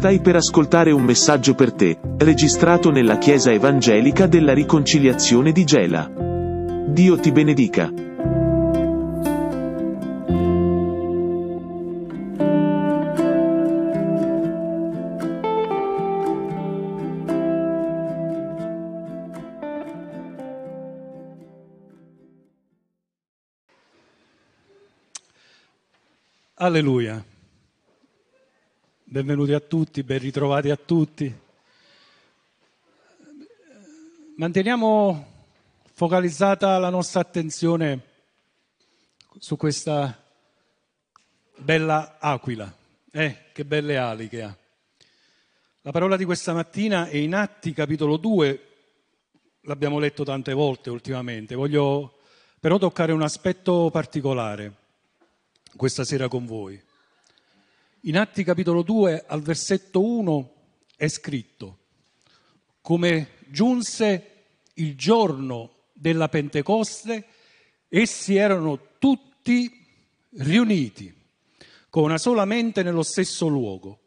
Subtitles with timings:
[0.00, 6.10] Stai per ascoltare un messaggio per te, registrato nella Chiesa Evangelica della Riconciliazione di Gela.
[6.86, 7.92] Dio ti benedica.
[26.54, 27.29] Alleluia.
[29.12, 31.34] Benvenuti a tutti, ben ritrovati a tutti.
[34.36, 35.26] Manteniamo
[35.92, 38.02] focalizzata la nostra attenzione
[39.36, 40.16] su questa
[41.56, 42.72] bella aquila.
[43.10, 44.56] Eh, che belle ali che ha.
[45.80, 48.66] La parola di questa mattina è in Atti capitolo 2,
[49.62, 52.20] l'abbiamo letto tante volte ultimamente, voglio
[52.60, 54.72] però toccare un aspetto particolare
[55.74, 56.80] questa sera con voi.
[58.04, 60.54] In Atti capitolo 2 al versetto 1
[60.96, 61.78] è scritto
[62.80, 67.26] come giunse il giorno della Pentecoste,
[67.88, 69.86] essi erano tutti
[70.36, 71.14] riuniti
[71.90, 73.98] con una sola mente nello stesso luogo.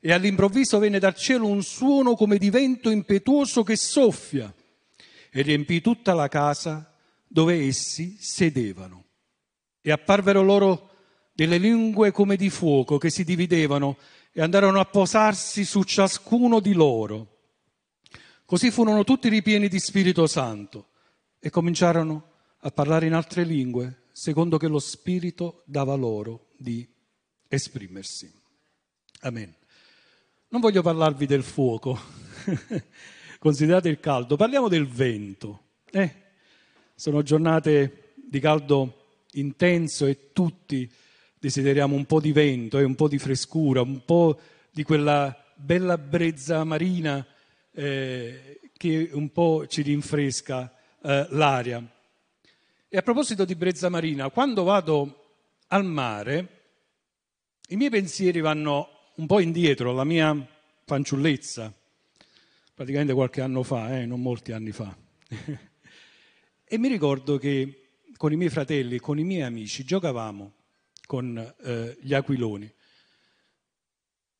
[0.00, 4.50] E all'improvviso venne dal cielo un suono come di vento impetuoso che soffia
[5.30, 6.90] e riempì tutta la casa
[7.26, 9.04] dove essi sedevano.
[9.82, 10.89] E apparvero loro
[11.32, 13.96] delle lingue come di fuoco che si dividevano
[14.32, 17.38] e andarono a posarsi su ciascuno di loro.
[18.44, 20.88] Così furono tutti ripieni di Spirito Santo
[21.38, 26.86] e cominciarono a parlare in altre lingue, secondo che lo Spirito dava loro di
[27.48, 28.32] esprimersi.
[29.20, 29.54] Amen.
[30.48, 31.98] Non voglio parlarvi del fuoco,
[33.38, 35.68] considerate il caldo, parliamo del vento.
[35.90, 36.14] Eh,
[36.94, 40.90] sono giornate di caldo intenso e tutti
[41.40, 44.38] desideriamo un po' di vento e un po' di frescura, un po'
[44.70, 47.26] di quella bella brezza marina
[47.72, 51.82] eh, che un po' ci rinfresca eh, l'aria.
[52.88, 56.58] E a proposito di brezza marina, quando vado al mare,
[57.68, 60.46] i miei pensieri vanno un po' indietro, alla mia
[60.84, 61.72] fanciullezza,
[62.74, 64.94] praticamente qualche anno fa, eh, non molti anni fa.
[66.64, 67.76] e mi ricordo che
[68.16, 70.52] con i miei fratelli con i miei amici giocavamo
[71.10, 72.72] con eh, gli aquiloni.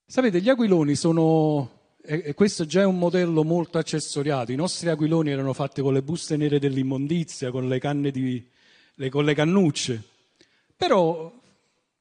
[0.07, 5.33] Sapete, gli aquiloni sono, e questo già è un modello molto accessoriato, i nostri aquiloni
[5.33, 8.49] erano fatti con le buste nere dell'immondizia, con le canne di,
[8.95, 10.01] le, con le cannucce,
[10.77, 11.33] però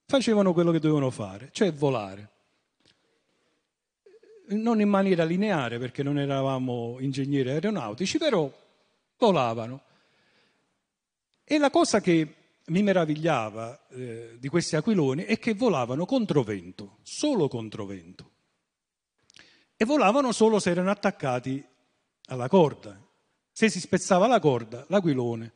[0.06, 2.30] facevano quello che dovevano fare, cioè volare.
[4.50, 8.52] Non in maniera lineare perché non eravamo ingegneri aeronautici, però
[9.18, 9.82] volavano.
[11.44, 12.36] E la cosa che
[12.70, 18.32] mi meravigliava eh, di questi aquiloni è che volavano contro vento, solo contro vento.
[19.76, 21.64] E volavano solo se erano attaccati
[22.26, 23.00] alla corda.
[23.52, 25.54] Se si spezzava la corda, l'aquilone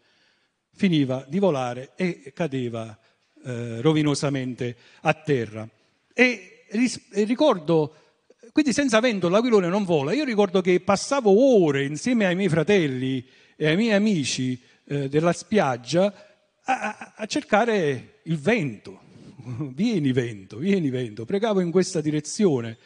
[0.74, 2.98] finiva di volare e cadeva
[3.44, 5.68] eh, rovinosamente a terra.
[6.14, 7.96] E, e ricordo,
[8.52, 10.14] quindi senza vento l'aquilone non vola.
[10.14, 13.26] Io ricordo che passavo ore insieme ai miei fratelli
[13.56, 16.33] e ai miei amici eh, della spiaggia
[16.64, 19.02] a, a cercare il vento.
[19.74, 21.26] Vieni vento, vieni vento.
[21.26, 22.78] Pregavo in questa direzione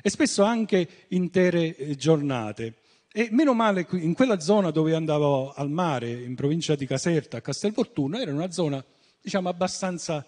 [0.00, 2.76] e spesso anche intere eh, giornate.
[3.12, 7.40] E meno male in quella zona dove andavo al mare, in provincia di Caserta, a
[7.40, 8.84] Castelfortuna, era una zona,
[9.20, 10.24] diciamo, abbastanza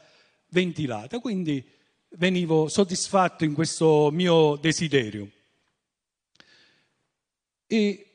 [0.48, 1.62] ventilata, quindi
[2.16, 5.30] venivo soddisfatto in questo mio desiderio.
[7.66, 8.08] E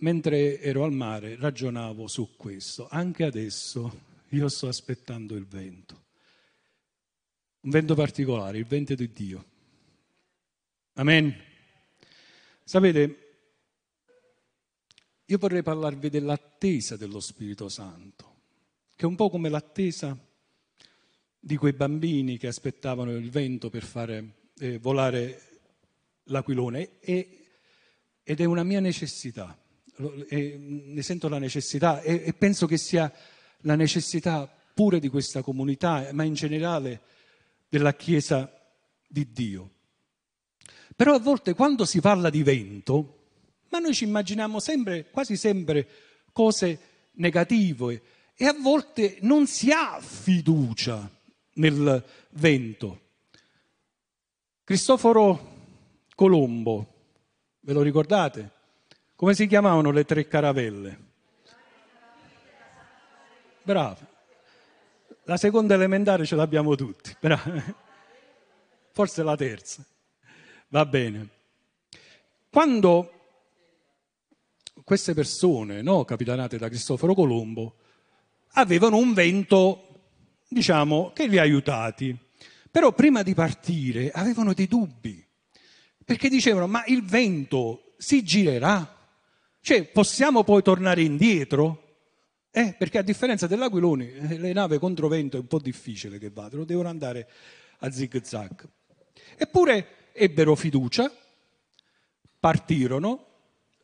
[0.00, 2.88] mentre ero al mare ragionavo su questo.
[2.90, 6.06] Anche adesso io sto aspettando il vento.
[7.60, 9.44] Un vento particolare, il vento di Dio.
[10.94, 11.34] Amen.
[12.64, 13.28] Sapete,
[15.24, 18.40] io vorrei parlarvi dell'attesa dello Spirito Santo,
[18.94, 20.16] che è un po' come l'attesa
[21.40, 25.60] di quei bambini che aspettavano il vento per fare eh, volare
[26.24, 27.46] l'aquilone e,
[28.22, 29.58] ed è una mia necessità,
[30.28, 33.12] e, ne sento la necessità e, e penso che sia
[33.62, 37.00] la necessità pure di questa comunità, ma in generale
[37.68, 38.50] della Chiesa
[39.06, 39.70] di Dio.
[40.94, 43.18] Però a volte quando si parla di vento,
[43.70, 45.86] ma noi ci immaginiamo sempre, quasi sempre,
[46.32, 46.78] cose
[47.12, 48.02] negative
[48.34, 51.10] e a volte non si ha fiducia
[51.54, 53.00] nel vento.
[54.64, 55.56] Cristoforo
[56.14, 56.94] Colombo,
[57.60, 58.50] ve lo ricordate?
[59.16, 61.07] Come si chiamavano le tre caravelle?
[63.68, 63.98] Bravo.
[65.24, 67.14] La seconda elementare ce l'abbiamo tutti.
[67.20, 67.62] Bravo.
[68.92, 69.84] Forse la terza.
[70.68, 71.28] Va bene.
[72.48, 73.12] Quando
[74.84, 77.74] queste persone, no, capitanate da Cristoforo Colombo,
[78.52, 80.14] avevano un vento,
[80.48, 82.16] diciamo, che li ha aiutati.
[82.70, 85.22] Però prima di partire avevano dei dubbi,
[86.06, 88.96] perché dicevano, ma il vento si girerà?
[89.60, 91.87] Cioè, possiamo poi tornare indietro?
[92.50, 96.30] Eh, perché a differenza dell'Aquiloni, eh, le navi contro vento è un po' difficile che
[96.30, 97.28] vadano, devono andare
[97.80, 98.66] a zig zag.
[99.36, 101.12] Eppure ebbero fiducia,
[102.40, 103.26] partirono,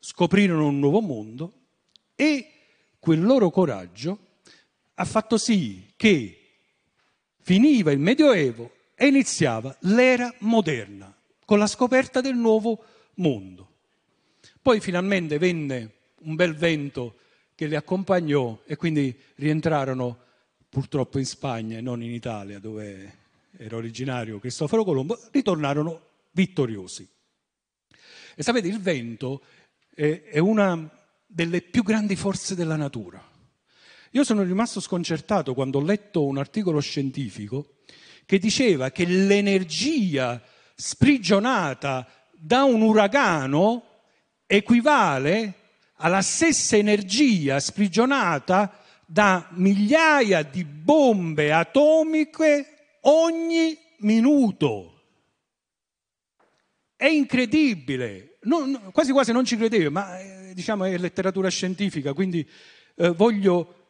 [0.01, 1.53] scoprirono un nuovo mondo
[2.15, 2.51] e
[2.99, 4.19] quel loro coraggio
[4.95, 6.39] ha fatto sì che
[7.41, 11.15] finiva il Medioevo e iniziava l'era moderna
[11.45, 12.85] con la scoperta del nuovo
[13.17, 13.69] mondo.
[14.63, 17.19] Poi finalmente venne un bel vento
[17.55, 20.19] che li accompagnò e quindi rientrarono
[20.69, 23.23] purtroppo in Spagna e non in Italia dove
[23.57, 27.09] era originario Cristoforo Colombo, ritornarono vittoriosi.
[28.35, 29.43] E sapete, il vento
[29.95, 30.91] è una
[31.25, 33.23] delle più grandi forze della natura.
[34.11, 37.77] Io sono rimasto sconcertato quando ho letto un articolo scientifico
[38.27, 40.43] che diceva che l'energia
[40.75, 43.85] sprigionata da un uragano
[44.47, 45.64] equivale
[45.97, 54.91] alla stessa energia sprigionata da migliaia di bombe atomiche ogni minuto.
[56.97, 62.49] È incredibile, non, quasi quasi non ci credevo, ma eh, diciamo è letteratura scientifica, quindi
[62.97, 63.83] eh, voglio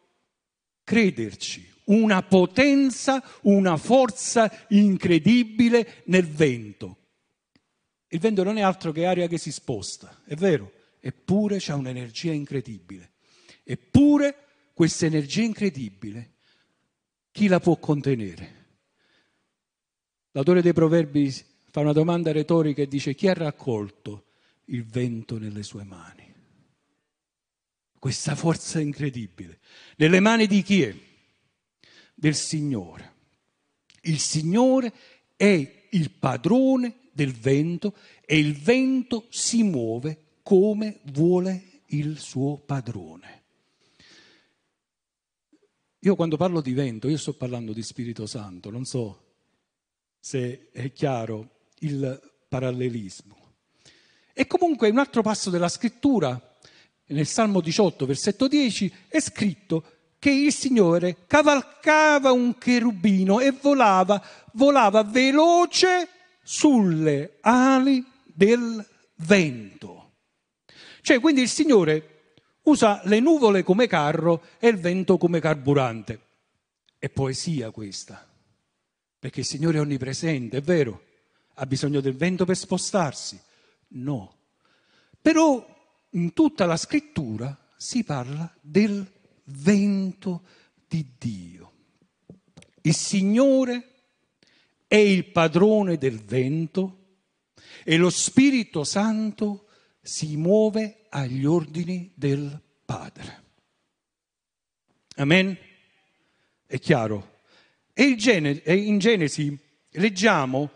[0.83, 1.73] crederci.
[1.87, 6.99] Una potenza, una forza incredibile nel vento.
[8.09, 10.73] Il vento non è altro che aria che si sposta, è vero,
[11.07, 13.13] eppure c'è un'energia incredibile.
[13.63, 16.37] Eppure questa energia incredibile,
[17.31, 18.63] chi la può contenere?
[20.31, 21.31] L'autore dei proverbi
[21.71, 24.29] fa una domanda retorica e dice chi ha raccolto
[24.67, 26.33] il vento nelle sue mani?
[27.99, 29.61] Questa forza incredibile.
[29.97, 30.97] Nelle mani di chi è?
[32.15, 33.13] Del Signore.
[34.05, 34.91] Il Signore
[35.37, 43.43] è il padrone del vento e il vento si muove come vuole il suo padrone.
[46.01, 49.23] Io quando parlo di vento, io sto parlando di Spirito Santo, non so
[50.21, 53.37] se è chiaro il parallelismo.
[54.35, 56.39] E comunque in un altro passo della scrittura,
[57.07, 59.85] nel Salmo 18, versetto 10, è scritto
[60.19, 66.09] che il Signore cavalcava un cherubino e volava, volava veloce
[66.43, 68.87] sulle ali del
[69.17, 70.04] vento.
[71.05, 76.19] Cioè, quindi il Signore usa le nuvole come carro e il vento come carburante.
[76.99, 78.27] È poesia questa,
[79.19, 81.05] perché il Signore è onnipresente, è vero?
[81.57, 83.39] Ha bisogno del vento per spostarsi?
[83.89, 84.35] No.
[85.21, 85.63] Però
[86.13, 89.07] in tutta la scrittura si parla del
[89.45, 90.45] vento
[90.89, 91.73] di Dio.
[92.81, 93.89] Il Signore
[94.87, 97.19] è il padrone del vento
[97.85, 99.64] e lo Spirito Santo
[100.07, 103.43] si muove agli ordini del Padre.
[105.17, 105.57] Amen?
[106.67, 107.41] È chiaro?
[107.95, 109.59] E in Genesi
[109.93, 110.71] leggiamo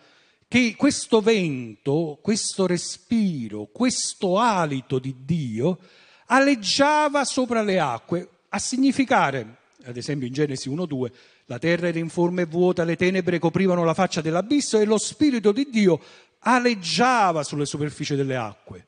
[0.48, 5.78] che questo vento, questo respiro, questo alito di Dio
[6.26, 11.12] aleggiava sopra le acque, a significare, ad esempio in Genesi 1-2,
[11.44, 15.52] la terra era informe e vuota, le tenebre coprivano la faccia dell'abisso e lo Spirito
[15.52, 16.00] di Dio
[16.40, 18.86] aleggiava sulle superfici delle acque.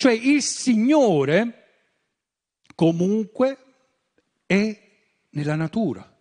[0.00, 1.66] Cioè il Signore
[2.74, 3.58] comunque
[4.46, 4.80] è
[5.28, 6.18] nella natura,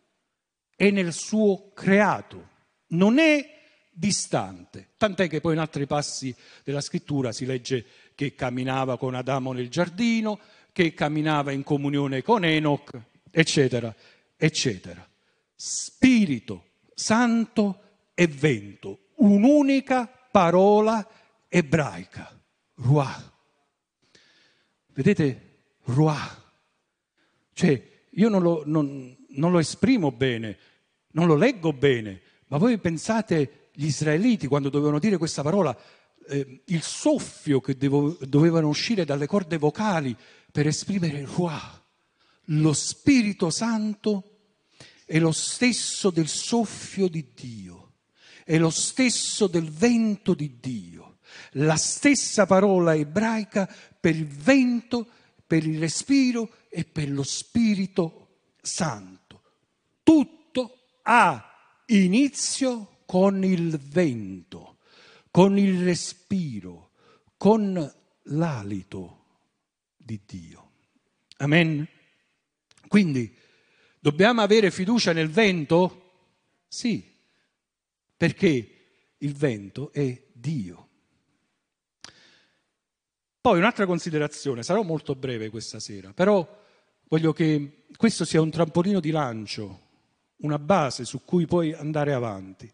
[0.76, 2.50] è nel suo creato,
[2.88, 3.58] non è
[3.90, 4.90] distante.
[4.98, 9.70] Tant'è che poi in altri passi della scrittura si legge che camminava con Adamo nel
[9.70, 10.42] giardino,
[10.74, 13.96] che camminava in comunione con Enoch, eccetera,
[14.36, 15.10] eccetera.
[15.56, 21.10] Spirito Santo e vento, un'unica parola
[21.48, 22.38] ebraica,
[22.76, 23.38] ruah.
[25.00, 26.44] Vedete, ruah.
[27.54, 30.58] Cioè, io non lo, non, non lo esprimo bene,
[31.12, 35.74] non lo leggo bene, ma voi pensate gli israeliti quando dovevano dire questa parola,
[36.28, 40.14] eh, il soffio che devo, dovevano uscire dalle corde vocali
[40.52, 41.82] per esprimere Ruah,
[42.48, 44.40] lo Spirito Santo
[45.06, 47.94] è lo stesso del soffio di Dio,
[48.44, 51.20] è lo stesso del vento di Dio,
[51.54, 55.08] la stessa parola ebraica per il vento,
[55.46, 59.42] per il respiro e per lo Spirito Santo.
[60.04, 64.78] Tutto ha inizio con il vento,
[65.32, 66.92] con il respiro,
[67.38, 69.26] con l'alito
[69.98, 70.72] di Dio.
[71.38, 71.88] Amen.
[72.88, 73.36] Quindi
[74.00, 76.12] dobbiamo avere fiducia nel vento?
[76.68, 77.04] Sì,
[78.16, 80.89] perché il vento è Dio.
[83.42, 86.48] Poi un'altra considerazione, sarò molto breve questa sera, però
[87.08, 89.88] voglio che questo sia un trampolino di lancio,
[90.38, 92.72] una base su cui puoi andare avanti.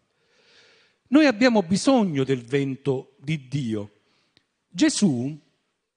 [1.08, 3.92] Noi abbiamo bisogno del vento di Dio.
[4.68, 5.38] Gesù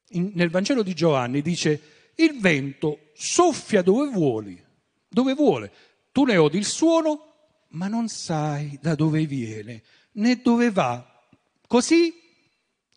[0.09, 1.81] in, nel Vangelo di Giovanni dice
[2.15, 4.65] il vento soffia dove vuole,
[5.07, 5.71] dove vuole.
[6.11, 7.33] Tu ne odi il suono,
[7.69, 9.81] ma non sai da dove viene
[10.13, 11.27] né dove va.
[11.67, 12.13] Così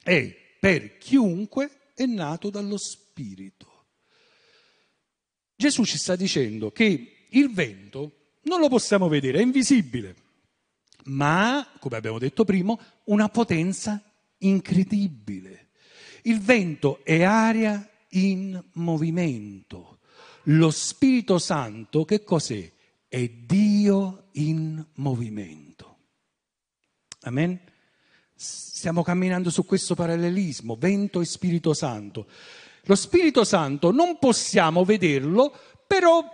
[0.02, 3.86] è per chiunque è nato dallo Spirito.
[5.56, 10.14] Gesù ci sta dicendo che il vento non lo possiamo vedere, è invisibile,
[11.06, 14.00] ma, come abbiamo detto prima, una potenza
[14.38, 15.70] incredibile.
[16.22, 19.98] Il vento è aria in movimento.
[20.44, 22.70] Lo Spirito Santo che cos'è?
[23.08, 25.98] È Dio in movimento.
[27.22, 27.71] Amen?
[28.42, 32.26] Stiamo camminando su questo parallelismo, vento e Spirito Santo.
[32.86, 35.54] Lo Spirito Santo non possiamo vederlo,
[35.86, 36.24] però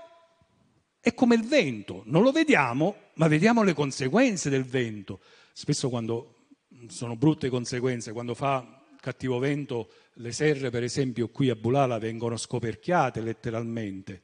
[0.99, 5.21] è come il vento, non lo vediamo, ma vediamo le conseguenze del vento.
[5.53, 6.47] Spesso quando
[6.87, 12.39] sono brutte conseguenze, quando fa cattivo vento, le serre per esempio qui a Bulala vengono
[12.39, 14.23] scoperchiate letteralmente.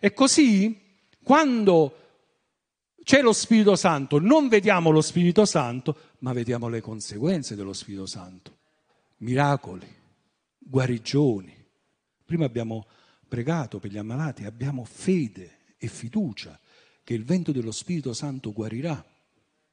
[0.00, 0.80] E così
[1.22, 2.07] quando
[3.08, 8.04] c'è lo Spirito Santo, non vediamo lo Spirito Santo, ma vediamo le conseguenze dello Spirito
[8.04, 8.58] Santo.
[9.20, 9.88] Miracoli,
[10.58, 11.56] guarigioni.
[12.22, 12.84] Prima abbiamo
[13.26, 16.60] pregato per gli ammalati, abbiamo fede e fiducia
[17.02, 19.02] che il vento dello Spirito Santo guarirà.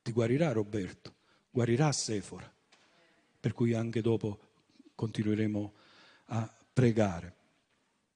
[0.01, 1.15] Ti guarirà Roberto,
[1.51, 2.49] guarirà Sefora.
[3.37, 4.39] Per cui anche dopo
[4.95, 5.73] continueremo
[6.27, 7.35] a pregare.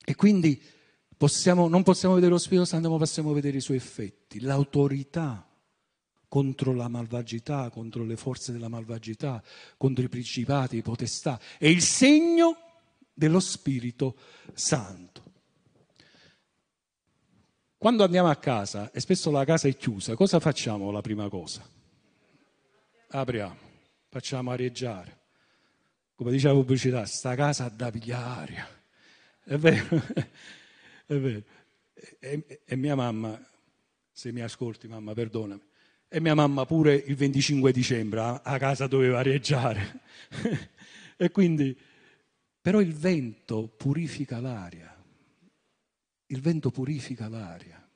[0.01, 0.63] E quindi
[1.19, 5.45] possiamo, non possiamo vedere lo Spirito Santo, ma possiamo vedere i suoi effetti, l'autorità
[6.29, 9.43] contro la malvagità, contro le forze della malvagità,
[9.75, 11.37] contro i principati, i potestà.
[11.57, 12.55] È il segno
[13.13, 14.15] dello Spirito
[14.53, 15.23] Santo.
[17.77, 21.67] Quando andiamo a casa, e spesso la casa è chiusa, cosa facciamo la prima cosa?
[23.09, 23.57] Apriamo,
[24.07, 25.17] facciamo areggiare.
[26.15, 28.77] Come dice la pubblicità, sta casa da pigliare.
[29.43, 30.01] È vero,
[31.09, 31.43] è vero.
[32.19, 33.41] E, e mia mamma,
[34.11, 35.61] se mi ascolti mamma, perdonami,
[36.07, 40.01] e mia mamma pure il 25 dicembre a, a casa doveva areggiare.
[41.17, 41.75] e quindi,
[42.61, 44.95] però il vento purifica l'aria.
[46.27, 47.89] Il vento purifica l'aria,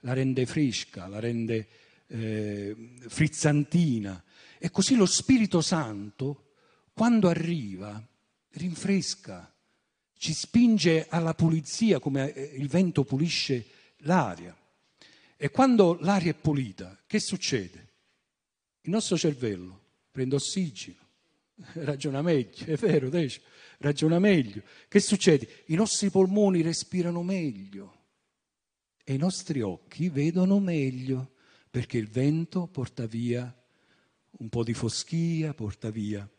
[0.00, 1.68] la rende fresca, la rende
[2.06, 4.24] eh, frizzantina.
[4.58, 6.52] E così lo Spirito Santo,
[6.94, 8.02] quando arriva,
[8.52, 9.51] rinfresca,
[10.22, 13.66] ci spinge alla pulizia come eh, il vento pulisce
[14.02, 14.56] l'aria.
[15.36, 17.88] E quando l'aria è pulita, che succede?
[18.82, 19.80] Il nostro cervello
[20.12, 21.00] prende ossigeno,
[21.74, 23.10] ragiona meglio, è vero,
[23.78, 24.62] ragiona meglio.
[24.86, 25.64] Che succede?
[25.66, 28.02] I nostri polmoni respirano meglio
[29.02, 31.32] e i nostri occhi vedono meglio
[31.68, 33.52] perché il vento porta via
[34.38, 36.30] un po' di foschia, porta via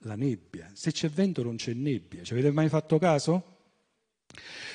[0.00, 0.70] la nebbia.
[0.74, 2.22] Se c'è vento non c'è nebbia.
[2.22, 3.58] Ci avete mai fatto caso?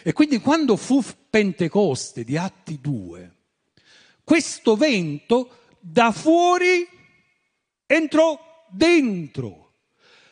[0.03, 3.36] E quindi quando fu Pentecoste di Atti 2,
[4.24, 6.88] questo vento da fuori
[7.86, 8.39] entrò
[8.70, 9.62] dentro.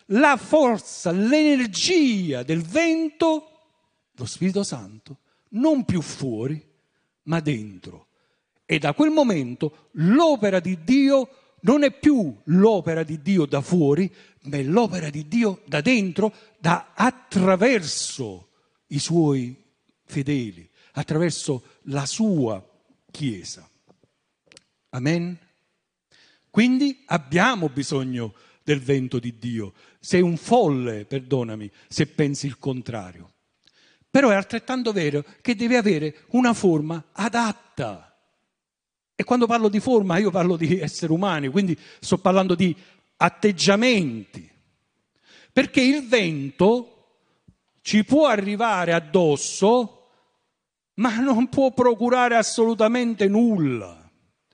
[0.08, 3.50] La forza, l'energia del vento,
[4.12, 5.20] lo Spirito Santo,
[5.50, 6.62] non più fuori,
[7.24, 8.08] ma dentro.
[8.66, 11.30] E da quel momento l'opera di Dio
[11.62, 16.34] non è più l'opera di Dio da fuori, ma è l'opera di Dio da dentro,
[16.60, 18.50] da attraverso
[18.88, 19.56] i suoi
[20.06, 22.66] fedeli, attraverso la sua
[23.12, 23.70] Chiesa.
[24.90, 25.38] Amen?
[26.50, 28.34] Quindi abbiamo bisogno
[28.64, 29.74] del vento di Dio.
[30.00, 33.32] Sei un folle, perdonami, se pensi il contrario.
[34.10, 38.16] Però è altrettanto vero che deve avere una forma adatta.
[39.16, 42.76] E quando parlo di forma io parlo di esseri umani, quindi sto parlando di
[43.18, 44.50] atteggiamenti.
[45.52, 46.88] Perché il vento
[47.82, 50.10] ci può arrivare addosso,
[50.96, 54.00] ma non può procurare assolutamente nulla.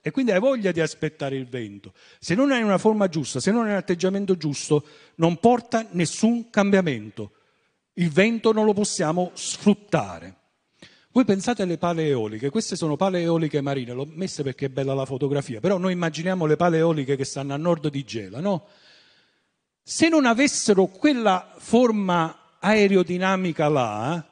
[0.02, 1.92] E quindi hai voglia di aspettare il vento.
[2.18, 4.86] Se non hai una forma giusta, se non hai un atteggiamento giusto,
[5.16, 7.32] non porta nessun cambiamento.
[7.94, 10.39] Il vento non lo possiamo sfruttare.
[11.12, 14.94] Voi pensate alle pale eoliche, queste sono pale eoliche marine, l'ho messe perché è bella
[14.94, 18.66] la fotografia, però noi immaginiamo le pale eoliche che stanno a nord di Gela, no?
[19.82, 24.24] se non avessero quella forma aerodinamica là,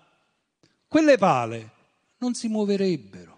[0.86, 1.70] quelle pale
[2.18, 3.36] non si muoverebbero.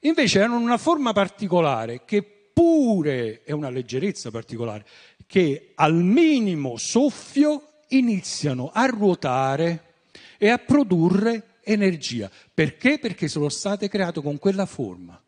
[0.00, 4.86] Invece hanno una forma particolare che pure è una leggerezza particolare,
[5.26, 9.94] che al minimo soffio iniziano a ruotare
[10.38, 12.30] e a produrre energia.
[12.52, 12.98] Perché?
[12.98, 15.20] Perché sono state create con quella forma.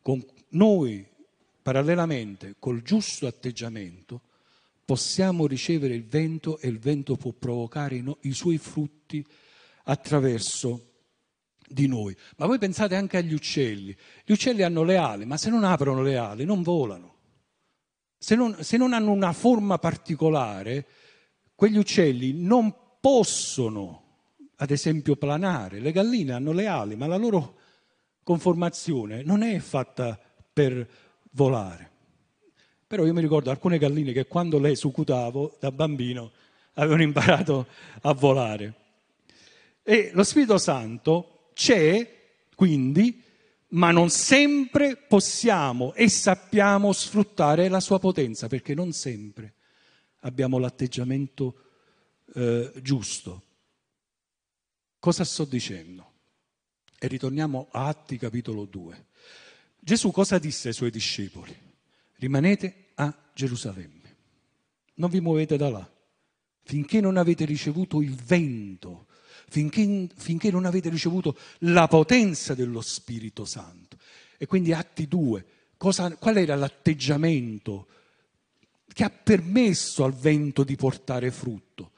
[0.00, 1.06] Con noi,
[1.62, 4.20] parallelamente, col giusto atteggiamento,
[4.84, 9.24] possiamo ricevere il vento e il vento può provocare i suoi frutti
[9.84, 10.92] attraverso
[11.66, 12.16] di noi.
[12.36, 13.96] Ma voi pensate anche agli uccelli.
[14.24, 17.12] Gli uccelli hanno le ali, ma se non aprono le ali non volano.
[18.18, 20.86] Se non, se non hanno una forma particolare,
[21.54, 24.03] quegli uccelli non possono,
[24.64, 25.78] ad esempio, planare.
[25.78, 27.58] Le galline hanno le ali, ma la loro
[28.22, 30.18] conformazione non è fatta
[30.52, 30.88] per
[31.32, 31.90] volare.
[32.86, 36.32] Però io mi ricordo alcune galline che quando le sucutavo da bambino
[36.74, 37.66] avevano imparato
[38.02, 38.74] a volare.
[39.82, 43.22] E lo Spirito Santo c'è, quindi,
[43.68, 49.52] ma non sempre possiamo e sappiamo sfruttare la sua potenza, perché non sempre
[50.20, 51.54] abbiamo l'atteggiamento
[52.34, 53.42] eh, giusto.
[55.04, 56.12] Cosa sto dicendo?
[56.98, 59.06] E ritorniamo a Atti capitolo 2.
[59.78, 61.54] Gesù cosa disse ai suoi discepoli?
[62.14, 64.16] Rimanete a Gerusalemme,
[64.94, 65.92] non vi muovete da là,
[66.62, 69.08] finché non avete ricevuto il vento,
[69.50, 73.98] finché, finché non avete ricevuto la potenza dello Spirito Santo.
[74.38, 75.46] E quindi Atti 2,
[75.76, 77.88] cosa, qual era l'atteggiamento
[78.90, 81.90] che ha permesso al vento di portare frutto?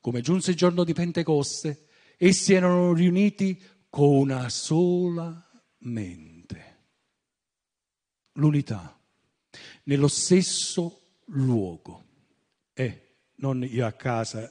[0.00, 1.86] Come giunse il giorno di Pentecoste,
[2.26, 5.44] essi erano riuniti con una sola
[5.78, 6.72] mente
[8.34, 8.98] l'unità,
[9.84, 12.04] nello stesso luogo.
[12.74, 14.50] Eh, non io a casa,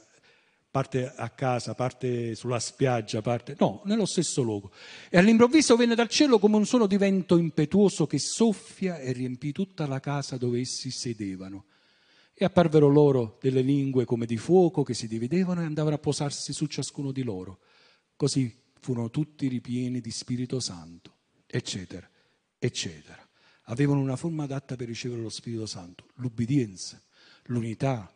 [0.70, 3.56] parte a casa, parte sulla spiaggia, parte...
[3.58, 4.70] No, nello stesso luogo.
[5.08, 9.52] E all'improvviso venne dal cielo come un suono di vento impetuoso che soffia e riempì
[9.52, 11.64] tutta la casa dove essi sedevano.
[12.34, 16.52] E apparvero loro delle lingue come di fuoco che si dividevano e andavano a posarsi
[16.52, 17.60] su ciascuno di loro.
[18.22, 22.08] Così furono tutti ripieni di Spirito Santo, eccetera,
[22.56, 23.28] eccetera
[23.66, 27.02] avevano una forma adatta per ricevere lo Spirito Santo, l'ubbidienza,
[27.46, 28.08] l'unità,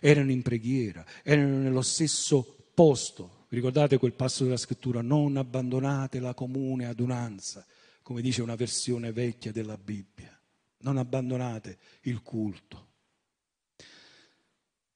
[0.00, 3.46] erano in preghiera, erano nello stesso posto.
[3.50, 5.00] Vi ricordate quel passo della scrittura?
[5.00, 7.64] Non abbandonate la comune adunanza,
[8.02, 10.36] come dice una versione vecchia della Bibbia.
[10.78, 12.88] Non abbandonate il culto.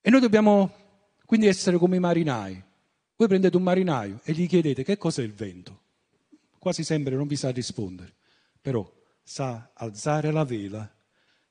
[0.00, 0.74] E noi dobbiamo
[1.24, 2.64] quindi essere come i marinai.
[3.16, 5.80] Voi prendete un marinaio e gli chiedete che cos'è il vento.
[6.58, 8.14] Quasi sempre non vi sa rispondere,
[8.60, 8.90] però
[9.22, 10.94] sa alzare la vela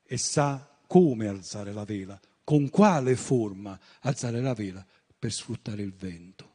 [0.04, 4.86] e sa come alzare la vela, con quale forma alzare la vela
[5.18, 6.54] per sfruttare il vento.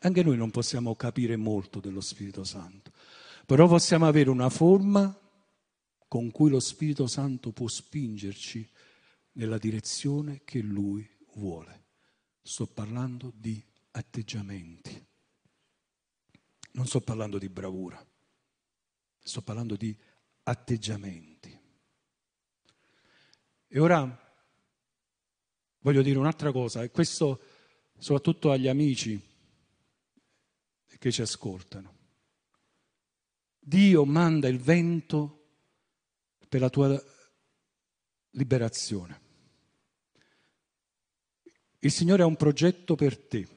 [0.00, 2.92] Anche noi non possiamo capire molto dello Spirito Santo,
[3.44, 5.14] però possiamo avere una forma
[6.08, 8.66] con cui lo Spirito Santo può spingerci
[9.32, 11.84] nella direzione che Lui vuole.
[12.42, 13.62] Sto parlando di
[13.96, 15.06] atteggiamenti,
[16.72, 18.04] non sto parlando di bravura,
[19.18, 19.96] sto parlando di
[20.42, 21.58] atteggiamenti.
[23.68, 24.24] E ora
[25.78, 27.40] voglio dire un'altra cosa, e questo
[27.96, 29.18] soprattutto agli amici
[30.98, 31.94] che ci ascoltano.
[33.58, 35.48] Dio manda il vento
[36.48, 37.02] per la tua
[38.30, 39.24] liberazione.
[41.78, 43.55] Il Signore ha un progetto per te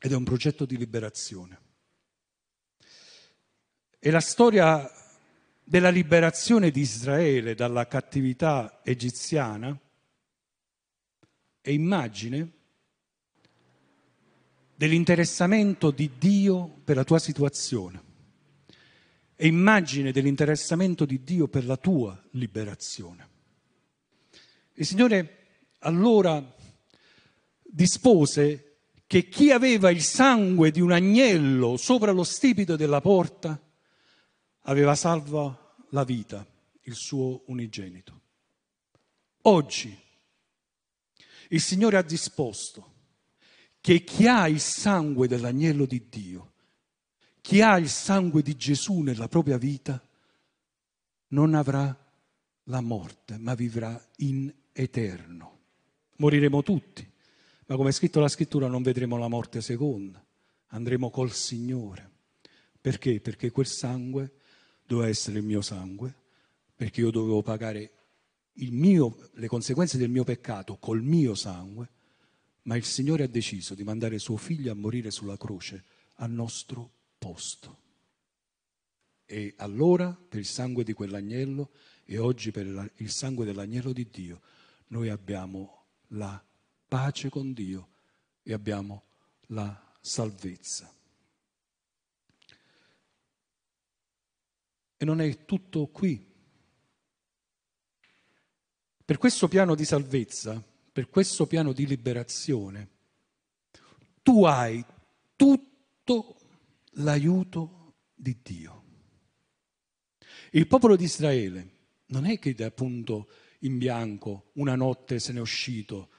[0.00, 1.60] ed è un progetto di liberazione.
[3.98, 4.90] E la storia
[5.62, 9.78] della liberazione di Israele dalla cattività egiziana
[11.60, 12.52] è immagine
[14.74, 18.02] dell'interessamento di Dio per la tua situazione,
[19.34, 23.28] è immagine dell'interessamento di Dio per la tua liberazione.
[24.74, 25.38] Il Signore
[25.78, 26.54] allora
[27.62, 28.73] dispose
[29.06, 33.60] che chi aveva il sangue di un agnello sopra lo stipito della porta
[34.62, 36.46] aveva salva la vita,
[36.82, 38.20] il suo unigenito.
[39.42, 39.96] Oggi
[41.48, 42.92] il Signore ha disposto
[43.80, 46.52] che chi ha il sangue dell'agnello di Dio,
[47.42, 50.02] chi ha il sangue di Gesù nella propria vita,
[51.28, 51.94] non avrà
[52.64, 55.58] la morte, ma vivrà in eterno.
[56.16, 57.06] Moriremo tutti,
[57.66, 60.24] ma come è scritto la scrittura non vedremo la morte seconda,
[60.68, 62.10] andremo col Signore.
[62.80, 63.20] Perché?
[63.20, 64.32] Perché quel sangue
[64.86, 66.14] doveva essere il mio sangue,
[66.76, 67.92] perché io dovevo pagare
[68.54, 71.88] mio, le conseguenze del mio peccato col mio sangue,
[72.62, 75.84] ma il Signore ha deciso di mandare suo figlio a morire sulla croce
[76.16, 77.78] al nostro posto.
[79.24, 81.70] E allora, per il sangue di quell'agnello
[82.04, 84.40] e oggi per il sangue dell'agnello di Dio,
[84.88, 86.42] noi abbiamo la
[86.94, 87.88] pace con Dio
[88.44, 89.02] e abbiamo
[89.48, 90.94] la salvezza.
[94.96, 96.32] E non è tutto qui.
[99.04, 102.88] Per questo piano di salvezza, per questo piano di liberazione,
[104.22, 104.82] tu hai
[105.34, 106.36] tutto
[106.92, 108.84] l'aiuto di Dio.
[110.52, 111.70] Il popolo di Israele
[112.06, 113.28] non è che da appunto
[113.62, 116.10] in bianco una notte se n'è uscito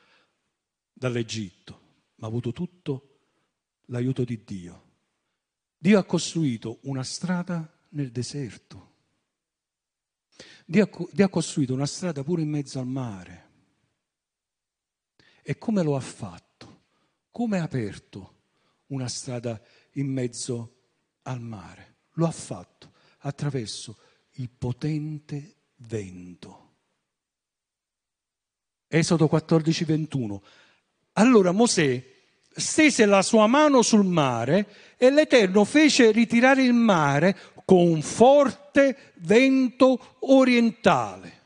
[0.98, 1.82] dall'Egitto,
[2.16, 3.18] ma ha avuto tutto
[3.88, 4.84] l'aiuto di Dio.
[5.78, 8.94] Dio ha costruito una strada nel deserto.
[10.66, 13.44] Dio ha costruito una strada pure in mezzo al mare.
[15.44, 16.84] E come lo ha fatto?
[17.30, 18.34] Come ha aperto
[18.88, 20.78] una strada in mezzo
[21.24, 21.98] al mare?
[22.14, 24.00] Lo ha fatto attraverso
[24.38, 26.64] il potente vento.
[28.88, 30.44] Esodo 14, 21.
[31.17, 32.04] Allora Mosè
[32.56, 39.13] stese la sua mano sul mare e l'Eterno fece ritirare il mare con un forte
[39.15, 41.41] vento orientale.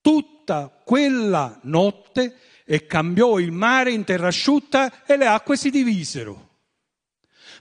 [0.00, 6.48] Tutta quella notte e cambiò il mare in terra asciutta e le acque si divisero.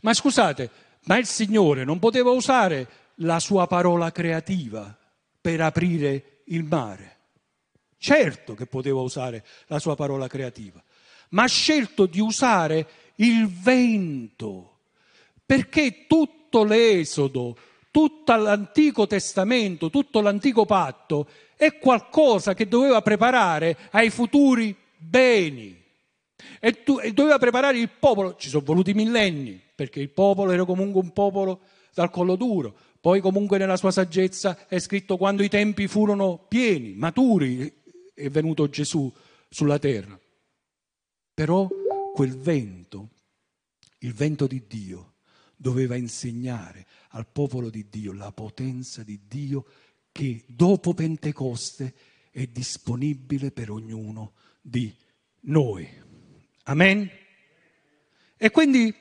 [0.02, 0.70] Ma scusate,
[1.06, 4.96] ma il Signore non poteva usare la sua parola creativa
[5.40, 7.18] per aprire il mare.
[7.98, 10.84] Certo che poteva usare la sua parola creativa,
[11.34, 14.78] ma ha scelto di usare il vento,
[15.46, 17.56] perché tutto l'Esodo,
[17.92, 25.82] tutto l'Antico Testamento, tutto l'Antico Patto è qualcosa che doveva preparare ai futuri beni.
[26.60, 30.66] E, tu, e doveva preparare il popolo, ci sono voluti millenni, perché il popolo era
[30.66, 31.62] comunque un popolo
[31.94, 32.76] dal collo duro.
[33.00, 37.72] Poi comunque nella sua saggezza è scritto quando i tempi furono pieni, maturi,
[38.14, 39.12] è venuto Gesù
[39.50, 40.18] sulla terra.
[41.34, 41.68] Però
[42.14, 43.10] quel vento,
[44.00, 45.14] il vento di Dio,
[45.56, 49.66] doveva insegnare al popolo di Dio la potenza di Dio
[50.12, 51.94] che dopo Pentecoste
[52.30, 54.94] è disponibile per ognuno di
[55.42, 55.90] noi.
[56.64, 57.10] Amen?
[58.38, 58.94] E quindi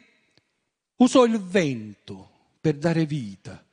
[0.97, 3.65] usò il vento per dare vita,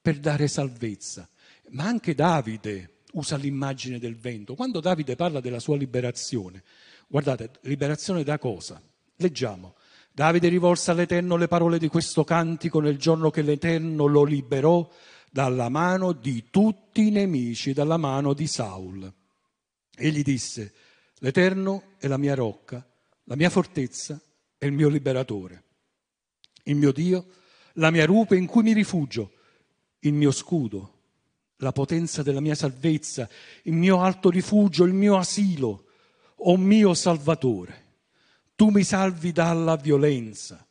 [0.00, 1.28] per dare salvezza.
[1.70, 4.54] Ma anche Davide usa l'immagine del vento.
[4.54, 6.62] Quando Davide parla della sua liberazione,
[7.06, 8.80] guardate, liberazione da cosa?
[9.16, 9.74] Leggiamo.
[10.12, 14.88] Davide rivolse all'Eterno le parole di questo cantico nel giorno che l'Eterno lo liberò
[15.30, 19.12] dalla mano di tutti i nemici, dalla mano di Saul.
[19.94, 20.72] Egli disse,
[21.18, 22.86] l'Eterno è la mia rocca,
[23.24, 24.20] la mia fortezza
[24.56, 25.64] e il mio liberatore.
[26.64, 27.26] Il mio Dio,
[27.74, 29.32] la mia rupe in cui mi rifugio,
[30.00, 30.96] il mio scudo
[31.58, 33.28] la potenza della mia salvezza,
[33.62, 35.85] il mio alto rifugio, il mio asilo,
[36.36, 37.84] o mio Salvatore.
[38.54, 40.66] Tu mi salvi dalla violenza.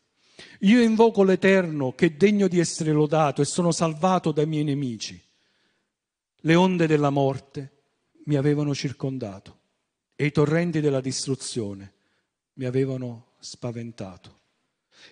[0.62, 5.22] Io invoco l'Eterno che è degno di essere lodato e sono salvato dai miei nemici.
[6.38, 7.72] Le onde della morte
[8.26, 9.60] mi avevano circondato
[10.16, 11.94] e i torrenti della distruzione
[12.54, 14.40] mi avevano spaventato.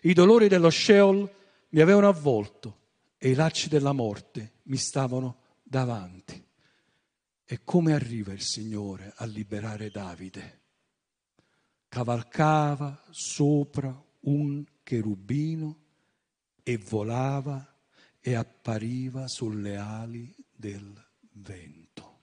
[0.01, 1.29] I dolori dello Sheol
[1.69, 2.77] mi avevano avvolto
[3.17, 6.43] e i lacci della morte mi stavano davanti.
[7.53, 10.61] E come arriva il Signore a liberare Davide?
[11.87, 15.83] Cavalcava sopra un cherubino
[16.63, 17.77] e volava
[18.19, 20.99] e appariva sulle ali del
[21.33, 22.21] vento.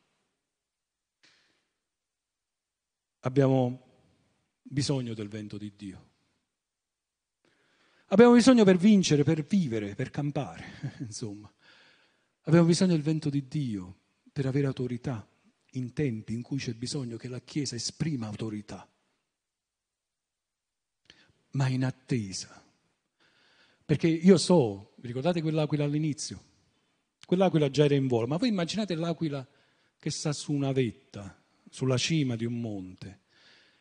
[3.21, 3.87] Abbiamo
[4.62, 6.09] bisogno del vento di Dio.
[8.07, 11.49] Abbiamo bisogno per vincere, per vivere, per campare, insomma.
[12.47, 13.99] Abbiamo bisogno del vento di Dio
[14.33, 15.27] per avere autorità
[15.73, 18.88] in tempi in cui c'è bisogno che la Chiesa esprima autorità,
[21.53, 22.62] ma in attesa.
[23.85, 26.49] Perché io so, ricordate quell'aquila all'inizio?
[27.27, 29.47] Quell'aquila già era in volo, ma voi immaginate l'aquila
[29.99, 33.21] che sta su una vetta, sulla cima di un monte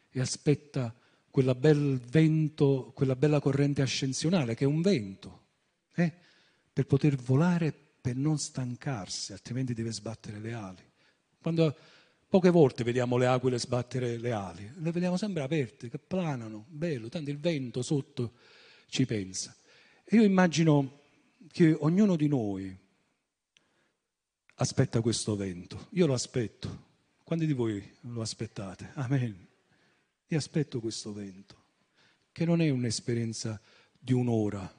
[0.10, 0.96] e aspetta
[1.30, 5.46] quella bel vento, quella bella corrente ascensionale che è un vento,
[5.96, 6.14] eh?
[6.72, 10.84] per poter volare per non stancarsi, altrimenti deve sbattere le ali.
[11.42, 11.76] Quando
[12.28, 17.10] poche volte vediamo le aquile sbattere le ali, le vediamo sempre aperte, che planano, bello,
[17.10, 18.34] tanto il vento sotto
[18.88, 19.56] ci pensa.
[20.04, 21.02] E io immagino
[21.52, 22.78] che ognuno di noi
[24.56, 26.88] aspetta questo vento, io lo aspetto.
[27.24, 28.92] Quanti di voi lo aspettate?
[28.96, 29.48] Amen.
[30.28, 31.56] Io aspetto questo vento,
[32.32, 33.60] che non è un'esperienza
[34.00, 34.79] di un'ora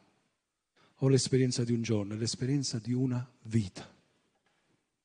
[1.02, 3.88] o l'esperienza di un giorno, è l'esperienza di una vita.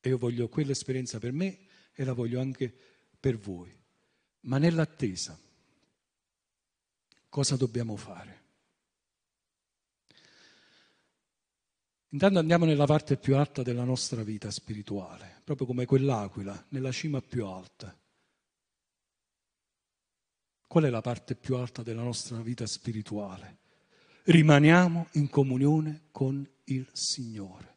[0.00, 1.58] E io voglio quell'esperienza per me
[1.92, 2.74] e la voglio anche
[3.18, 3.74] per voi.
[4.40, 5.38] Ma nell'attesa,
[7.28, 8.44] cosa dobbiamo fare?
[12.10, 17.20] Intanto andiamo nella parte più alta della nostra vita spirituale, proprio come quell'aquila, nella cima
[17.20, 17.98] più alta.
[20.66, 23.64] Qual è la parte più alta della nostra vita spirituale?
[24.28, 27.74] Rimaniamo in comunione con il Signore.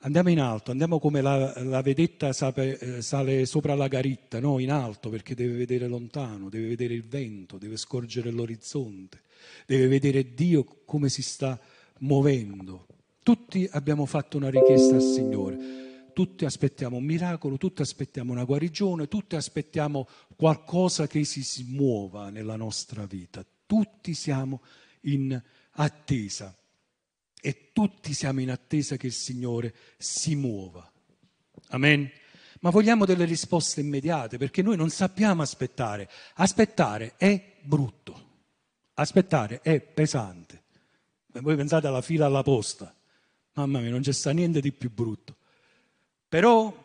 [0.00, 4.58] Andiamo in alto, andiamo come la, la vedetta sale, eh, sale, sopra la garitta, no?
[4.58, 9.22] in alto perché deve vedere lontano, deve vedere il vento, deve scorgere l'orizzonte,
[9.64, 11.58] deve vedere Dio come si sta
[12.00, 12.86] muovendo.
[13.22, 19.08] Tutti abbiamo fatto una richiesta al Signore, tutti aspettiamo un miracolo, tutti aspettiamo una guarigione,
[19.08, 24.60] tutti aspettiamo qualcosa che si smuova nella nostra vita, tutti siamo
[25.06, 25.40] in
[25.72, 26.56] attesa
[27.40, 30.90] e tutti siamo in attesa che il Signore si muova.
[31.68, 32.10] Amen.
[32.60, 36.08] Ma vogliamo delle risposte immediate perché noi non sappiamo aspettare.
[36.34, 38.28] Aspettare è brutto,
[38.94, 40.64] aspettare è pesante.
[41.26, 42.94] Voi pensate alla fila alla posta.
[43.52, 45.36] Mamma mia, non c'è sta niente di più brutto.
[46.28, 46.84] Però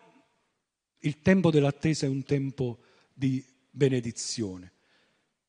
[0.99, 2.79] il tempo dell'attesa è un tempo
[3.13, 4.71] di benedizione.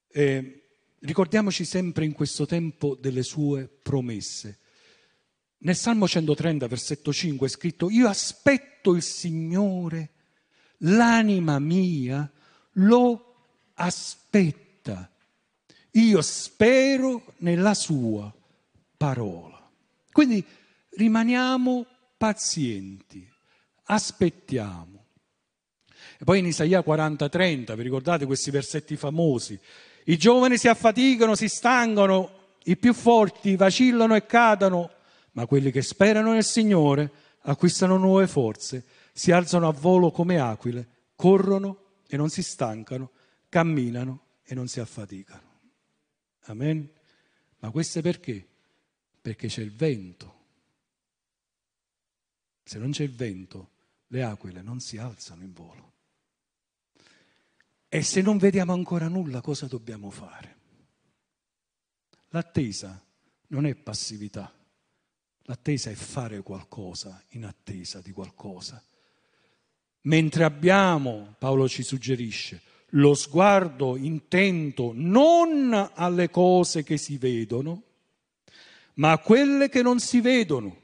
[0.08, 0.61] Eh,
[1.02, 4.58] ricordiamoci sempre in questo tempo delle sue promesse.
[5.58, 10.10] Nel Salmo 130, versetto 5 è scritto, io aspetto il Signore,
[10.78, 12.30] l'anima mia
[12.72, 13.34] lo
[13.74, 15.10] aspetta,
[15.92, 18.32] io spero nella sua
[18.96, 19.70] parola.
[20.10, 20.44] Quindi
[20.90, 21.86] rimaniamo
[22.16, 23.28] pazienti,
[23.84, 25.06] aspettiamo.
[26.18, 29.58] E poi in Isaia 40, 30, vi ricordate questi versetti famosi?
[30.04, 34.90] I giovani si affaticano, si stancano, i più forti vacillano e cadono,
[35.32, 37.10] ma quelli che sperano nel Signore
[37.42, 40.86] acquistano nuove forze, si alzano a volo come aquile,
[41.16, 43.10] corrono e non si stancano,
[43.48, 45.50] camminano e non si affaticano.
[46.46, 46.88] Amen.
[47.58, 48.46] Ma questo è perché?
[49.20, 50.40] Perché c'è il vento
[52.72, 53.70] se non c'è il vento,
[54.08, 55.92] le aquile non si alzano in volo.
[57.94, 60.56] E se non vediamo ancora nulla, cosa dobbiamo fare?
[62.30, 62.98] L'attesa
[63.48, 64.50] non è passività,
[65.42, 68.82] l'attesa è fare qualcosa in attesa di qualcosa.
[70.04, 77.82] Mentre abbiamo, Paolo ci suggerisce, lo sguardo intento non alle cose che si vedono,
[78.94, 80.80] ma a quelle che non si vedono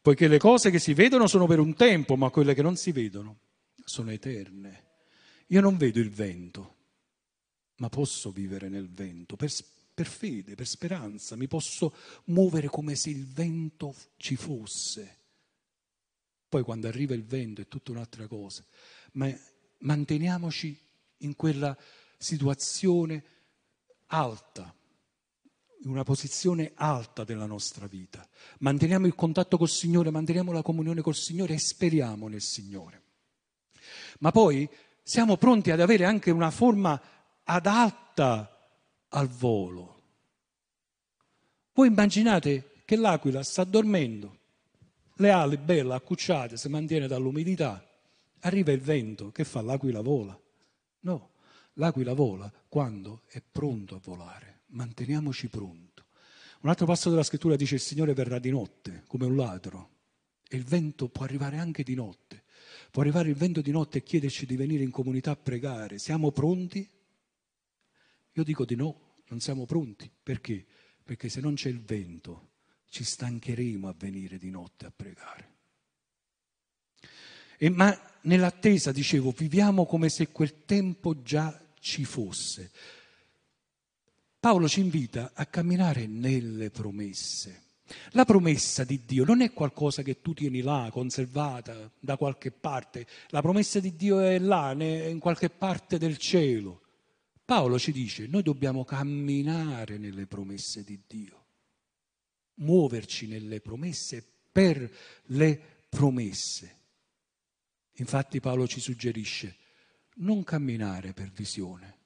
[0.00, 2.92] poiché le cose che si vedono sono per un tempo, ma quelle che non si
[2.92, 3.40] vedono
[3.84, 4.88] sono eterne.
[5.50, 6.76] Io non vedo il vento,
[7.76, 9.50] ma posso vivere nel vento, per,
[9.92, 11.94] per fede, per speranza, mi posso
[12.26, 15.18] muovere come se il vento ci fosse.
[16.48, 18.64] Poi quando arriva il vento è tutta un'altra cosa,
[19.12, 19.32] ma
[19.78, 20.78] manteniamoci
[21.18, 21.76] in quella
[22.16, 23.24] situazione
[24.06, 24.72] alta,
[25.82, 28.26] in una posizione alta della nostra vita.
[28.58, 33.02] Manteniamo il contatto col Signore, manteniamo la comunione col Signore e speriamo nel Signore.
[34.20, 34.68] Ma poi
[35.02, 37.00] siamo pronti ad avere anche una forma
[37.44, 38.70] adatta
[39.08, 40.02] al volo.
[41.72, 44.38] Voi immaginate che l'aquila sta dormendo,
[45.14, 47.84] le ali belle accucciate, si mantiene dall'umidità,
[48.40, 49.60] arriva il vento, che fa?
[49.62, 50.38] L'aquila vola.
[51.00, 51.30] No,
[51.74, 56.06] l'aquila vola quando è pronto a volare manteniamoci pronto.
[56.62, 59.90] Un altro passo della scrittura dice il Signore verrà di notte come un ladro
[60.46, 62.39] e il vento può arrivare anche di notte.
[62.90, 65.98] Può arrivare il vento di notte e chiederci di venire in comunità a pregare.
[65.98, 66.88] Siamo pronti?
[68.32, 70.10] Io dico di no, non siamo pronti.
[70.22, 70.66] Perché?
[71.04, 72.48] Perché se non c'è il vento
[72.88, 75.48] ci stancheremo a venire di notte a pregare.
[77.56, 82.72] E, ma nell'attesa, dicevo, viviamo come se quel tempo già ci fosse.
[84.40, 87.68] Paolo ci invita a camminare nelle promesse.
[88.12, 93.06] La promessa di Dio non è qualcosa che tu tieni là, conservata da qualche parte.
[93.28, 96.82] La promessa di Dio è là, in qualche parte del cielo.
[97.44, 101.44] Paolo ci dice, noi dobbiamo camminare nelle promesse di Dio,
[102.56, 104.88] muoverci nelle promesse per
[105.26, 106.76] le promesse.
[107.94, 109.56] Infatti Paolo ci suggerisce,
[110.16, 111.98] non camminare per visione,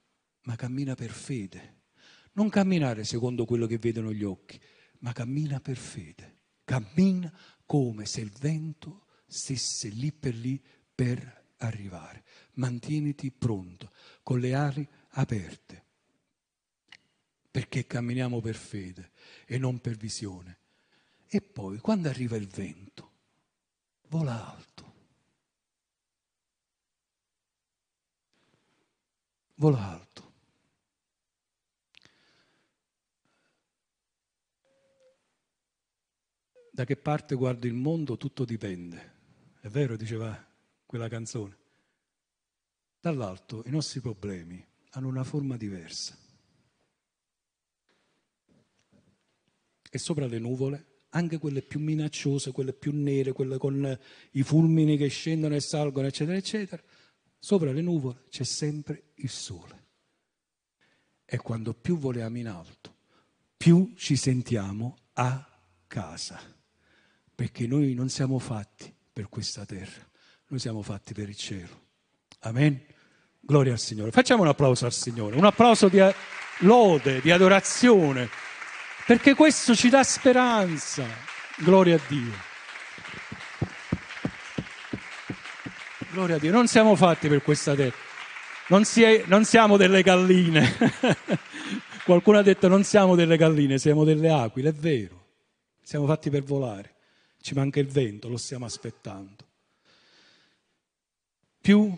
[0.44, 1.82] ma cammina per fede.
[2.32, 4.58] Non camminare secondo quello che vedono gli occhi,
[5.04, 6.40] ma cammina per fede.
[6.64, 7.30] Cammina
[7.66, 10.60] come se il vento stesse lì per lì
[10.94, 12.24] per arrivare.
[12.54, 15.84] Mantieniti pronto, con le ali aperte,
[17.50, 19.12] perché camminiamo per fede
[19.44, 20.58] e non per visione.
[21.28, 23.12] E poi, quando arriva il vento,
[24.08, 24.92] vola alto.
[29.56, 30.33] Vola alto.
[36.74, 39.12] Da che parte guardi il mondo tutto dipende.
[39.60, 40.36] È vero, diceva
[40.84, 41.56] quella canzone.
[42.98, 44.60] Dall'alto i nostri problemi
[44.90, 46.18] hanno una forma diversa.
[49.88, 53.96] E sopra le nuvole, anche quelle più minacciose, quelle più nere, quelle con
[54.32, 56.82] i fulmini che scendono e salgono, eccetera, eccetera,
[57.38, 59.86] sopra le nuvole c'è sempre il sole.
[61.24, 62.96] E quando più voliamo in alto,
[63.56, 65.48] più ci sentiamo a
[65.86, 66.62] casa,
[67.34, 70.06] perché noi non siamo fatti per questa terra,
[70.48, 71.82] noi siamo fatti per il cielo.
[72.40, 72.80] Amen.
[73.40, 74.10] Gloria al Signore.
[74.10, 76.00] Facciamo un applauso al Signore, un applauso di
[76.60, 78.28] lode, di adorazione,
[79.06, 81.04] perché questo ci dà speranza.
[81.58, 82.32] Gloria a Dio.
[86.10, 86.52] Gloria a Dio.
[86.52, 87.96] Non siamo fatti per questa terra.
[88.68, 90.76] Non, è, non siamo delle galline.
[92.04, 94.70] Qualcuno ha detto non siamo delle galline, siamo delle aquile.
[94.70, 95.22] È vero.
[95.82, 96.93] Siamo fatti per volare.
[97.44, 99.44] Ci manca il vento, lo stiamo aspettando.
[101.60, 101.94] Più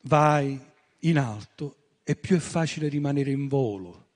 [0.00, 0.60] vai
[1.02, 4.08] in alto e più è facile rimanere in volo.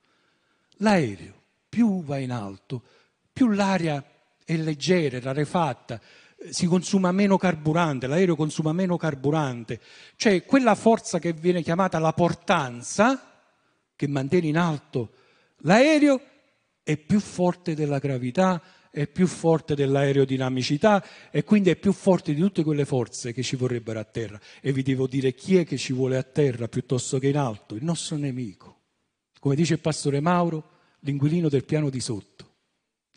[0.79, 2.83] L'aereo, più va in alto,
[3.31, 4.03] più l'aria
[4.43, 6.01] è leggera, rarefatta,
[6.49, 9.79] si consuma meno carburante, l'aereo consuma meno carburante,
[10.17, 13.39] cioè quella forza che viene chiamata la portanza,
[13.95, 15.13] che mantiene in alto
[15.59, 16.21] l'aereo,
[16.83, 18.61] è più forte della gravità
[18.97, 23.55] è più forte dell'aerodinamicità e quindi è più forte di tutte quelle forze che ci
[23.55, 24.41] vorrebbero a terra.
[24.59, 27.75] E vi devo dire chi è che ci vuole a terra piuttosto che in alto?
[27.75, 28.79] Il nostro nemico.
[29.39, 32.55] Come dice il pastore Mauro, l'inquilino del piano di sotto.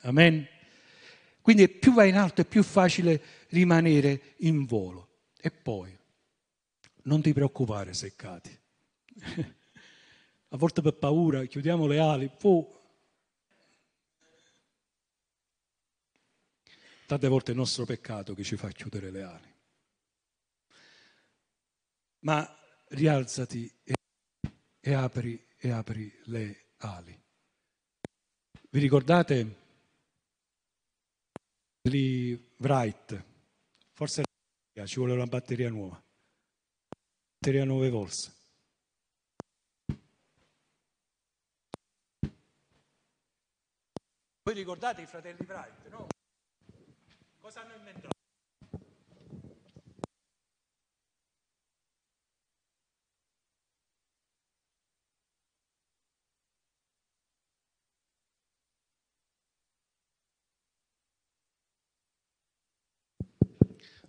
[0.02, 0.46] Amen.
[1.40, 5.08] Quindi più vai in alto è più facile rimanere in volo.
[5.40, 5.96] E poi,
[7.04, 8.50] non ti preoccupare se cadi.
[10.52, 12.66] A volte per paura chiudiamo le ali, poi
[17.10, 19.54] Tante volte è il nostro peccato che ci fa chiudere le ali.
[22.20, 22.48] Ma
[22.90, 23.94] rialzati e,
[24.78, 27.20] e apri, e apri le ali.
[28.70, 29.56] Vi ricordate
[31.88, 33.24] lì Wright?
[33.90, 34.22] Forse
[34.84, 36.00] ci vuole una batteria nuova.
[37.40, 38.38] Batteria 9 volts.
[44.44, 46.09] Voi ricordate i fratelli Wright, no?
[47.40, 48.08] Cosa hanno inventato?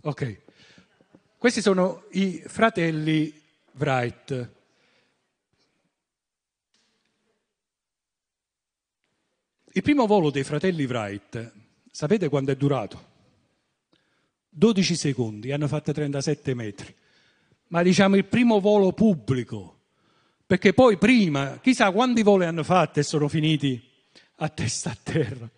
[0.04, 0.41] Ok,
[1.38, 3.34] questi sono i fratelli
[3.78, 4.52] Wright.
[9.74, 11.54] Il primo volo dei fratelli Wright,
[11.89, 13.11] sapete quando è durato?
[14.54, 16.94] 12 secondi, hanno fatto 37 metri.
[17.68, 19.80] Ma diciamo il primo volo pubblico,
[20.46, 23.82] perché poi prima, chissà quanti voli hanno fatto e sono finiti
[24.36, 25.50] a testa a terra.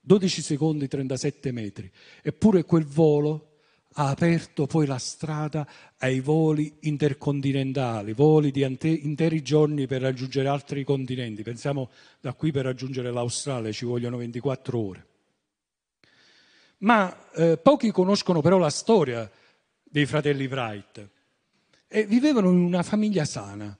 [0.00, 1.90] 12 secondi, 37 metri.
[2.22, 3.58] Eppure quel volo
[3.98, 10.48] ha aperto poi la strada ai voli intercontinentali, voli di ante- interi giorni per raggiungere
[10.48, 11.42] altri continenti.
[11.42, 15.06] Pensiamo da qui per raggiungere l'Australia ci vogliono 24 ore.
[16.86, 19.28] Ma eh, pochi conoscono però la storia
[19.82, 21.10] dei fratelli Wright.
[21.88, 23.76] E vivevano in una famiglia sana.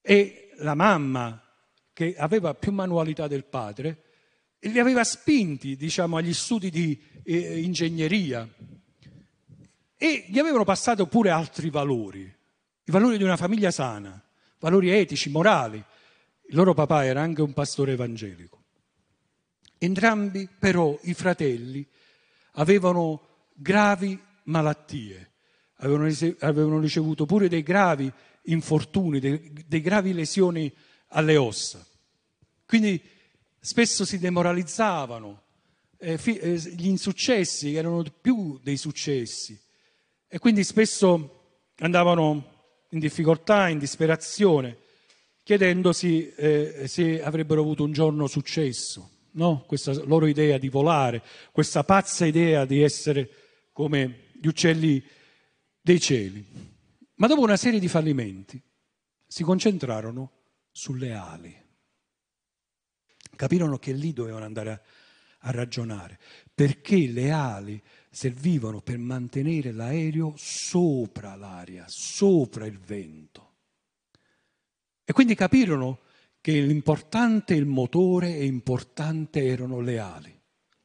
[0.00, 1.40] E la mamma,
[1.92, 4.02] che aveva più manualità del padre,
[4.58, 8.48] li aveva spinti, diciamo, agli studi di eh, ingegneria.
[9.96, 14.20] E gli avevano passato pure altri valori, i valori di una famiglia sana,
[14.58, 15.76] valori etici, morali.
[15.76, 18.57] Il loro papà era anche un pastore evangelico.
[19.78, 21.86] Entrambi però i fratelli
[22.52, 25.30] avevano gravi malattie,
[25.76, 28.12] avevano, ricevuto pure dei gravi
[28.44, 30.72] infortuni, dei, dei gravi lesioni
[31.08, 31.86] alle ossa.
[32.66, 33.00] Quindi
[33.60, 35.42] spesso si demoralizzavano,
[35.96, 39.58] eh, eh, gli insuccessi erano più dei successi.
[40.26, 42.56] E quindi spesso andavano
[42.90, 44.76] in difficoltà, in disperazione,
[45.44, 49.64] chiedendosi eh, se avrebbero avuto un giorno successo no?
[49.66, 51.22] questa loro idea di volare,
[51.52, 53.30] questa pazza idea di essere
[53.72, 55.02] come gli uccelli
[55.80, 56.44] dei cieli.
[57.14, 58.60] Ma dopo una serie di fallimenti
[59.26, 60.32] si concentrarono
[60.72, 61.56] sulle ali.
[63.36, 64.80] Capirono che lì dovevano andare a,
[65.42, 66.18] a ragionare,
[66.52, 67.80] perché le ali
[68.10, 73.46] servivano per mantenere l'aereo sopra l'aria, sopra il vento.
[75.04, 76.00] E quindi capirono
[76.48, 80.40] che l'importante il motore e importante erano le ali.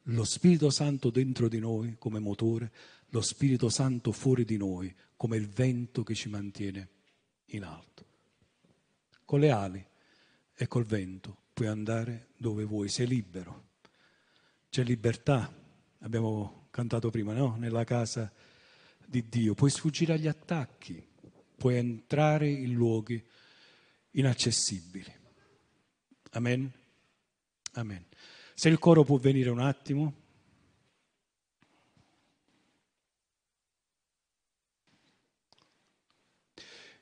[0.08, 2.70] Lo Spirito Santo dentro di noi come motore,
[3.08, 6.88] lo Spirito Santo fuori di noi come il vento che ci mantiene
[7.46, 8.04] in alto.
[9.24, 9.82] Con le ali
[10.54, 13.68] e col vento puoi andare dove vuoi, sei libero.
[14.68, 15.50] C'è libertà,
[16.00, 17.56] abbiamo cantato prima, no?
[17.56, 18.30] Nella casa
[19.02, 19.54] di Dio.
[19.54, 21.02] Puoi sfuggire agli attacchi,
[21.56, 23.24] puoi entrare in luoghi
[24.10, 25.22] inaccessibili.
[26.34, 26.68] Amen.
[27.74, 28.04] Amen.
[28.54, 30.14] Se il coro può venire un attimo.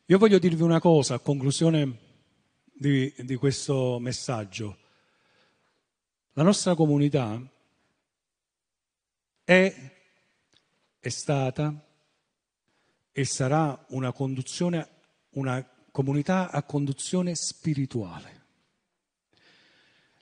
[0.07, 1.99] Io voglio dirvi una cosa a conclusione
[2.75, 4.77] di, di questo messaggio.
[6.35, 7.41] La nostra comunità
[9.45, 9.75] è,
[10.99, 11.87] è stata
[13.11, 14.13] e sarà una,
[15.31, 18.42] una comunità a conduzione spirituale.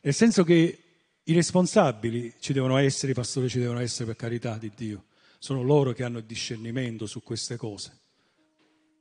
[0.03, 0.79] Nel senso che
[1.23, 5.05] i responsabili ci devono essere, i pastori ci devono essere per carità di Dio,
[5.39, 7.99] sono loro che hanno il discernimento su queste cose,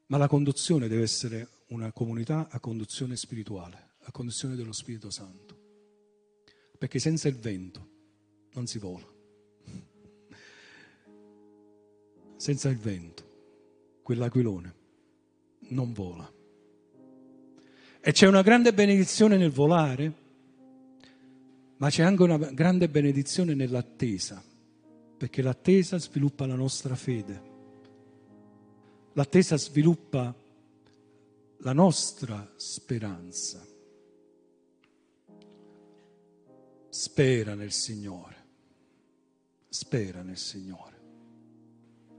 [0.08, 5.58] ma la conduzione deve essere una comunità a conduzione spirituale, a conduzione dello Spirito Santo,
[6.78, 7.88] perché senza il vento
[8.54, 9.08] non si vola,
[12.36, 14.76] senza il vento quell'aquilone
[15.70, 16.30] non vola.
[18.02, 20.28] E c'è una grande benedizione nel volare
[21.80, 24.44] ma c'è anche una grande benedizione nell'attesa,
[25.18, 27.48] perché l'attesa sviluppa la nostra fede.
[29.14, 30.36] L'attesa sviluppa
[31.60, 33.66] la nostra speranza.
[36.90, 38.36] Spera nel Signore,
[39.70, 41.02] spera nel Signore,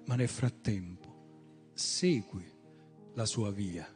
[0.07, 2.51] ma nel frattempo segui
[3.13, 3.87] la sua via.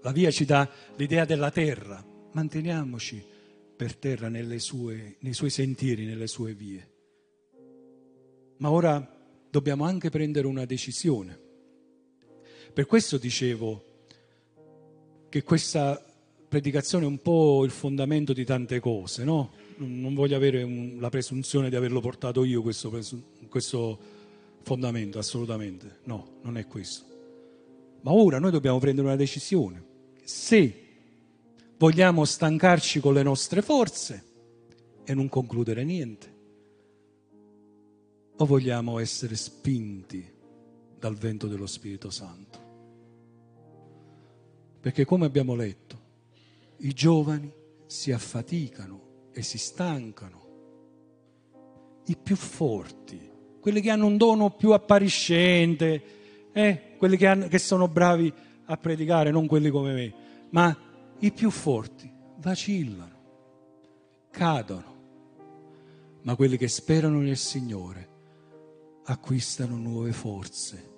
[0.00, 3.29] La via ci dà l'idea della terra, manteniamoci
[3.80, 6.86] per terra sue, nei suoi sentieri, nelle sue vie.
[8.58, 9.18] Ma ora
[9.48, 11.40] dobbiamo anche prendere una decisione.
[12.74, 13.84] Per questo dicevo
[15.30, 15.98] che questa
[16.46, 19.52] predicazione è un po' il fondamento di tante cose, no?
[19.76, 22.90] Non voglio avere un, la presunzione di averlo portato io questo,
[23.48, 23.98] questo
[24.60, 26.00] fondamento, assolutamente.
[26.04, 27.06] No, non è questo.
[28.02, 29.82] Ma ora noi dobbiamo prendere una decisione.
[30.22, 30.88] Se
[31.80, 34.24] vogliamo stancarci con le nostre forze
[35.02, 36.38] e non concludere niente?
[38.36, 40.30] O vogliamo essere spinti
[40.98, 42.58] dal vento dello Spirito Santo?
[44.78, 45.98] Perché come abbiamo letto,
[46.80, 47.50] i giovani
[47.86, 50.48] si affaticano e si stancano.
[52.04, 56.02] I più forti, quelli che hanno un dono più appariscente,
[56.52, 58.30] eh, quelli che, hanno, che sono bravi
[58.66, 60.14] a predicare, non quelli come me,
[60.50, 60.88] ma
[61.20, 63.18] i più forti vacillano,
[64.30, 64.98] cadono,
[66.22, 68.08] ma quelli che sperano nel Signore
[69.04, 70.88] acquistano nuove forze,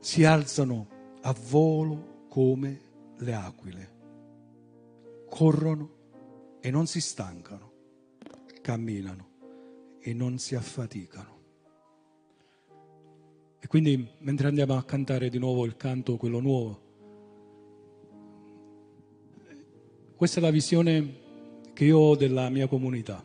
[0.00, 0.88] si alzano
[1.20, 2.80] a volo come
[3.18, 3.96] le aquile,
[5.28, 5.98] corrono
[6.60, 7.72] e non si stancano,
[8.62, 9.28] camminano
[10.00, 11.38] e non si affaticano.
[13.60, 16.89] E quindi mentre andiamo a cantare di nuovo il canto, quello nuovo,
[20.20, 21.14] Questa è la visione
[21.72, 23.24] che io ho della mia comunità.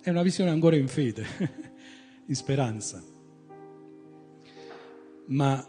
[0.00, 1.24] È una visione ancora in fede,
[2.26, 3.00] in speranza.
[5.26, 5.64] Ma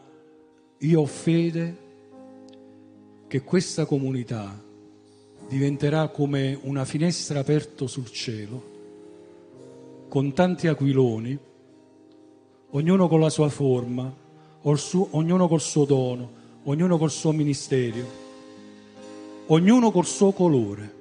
[0.79, 1.77] io ho fede
[3.27, 4.59] che questa comunità
[5.47, 11.37] diventerà come una finestra aperta sul cielo, con tanti aquiloni,
[12.71, 14.11] ognuno con la sua forma,
[14.63, 16.31] ognuno col suo dono,
[16.63, 18.25] ognuno col suo ministero
[19.47, 20.95] ognuno col suo colore,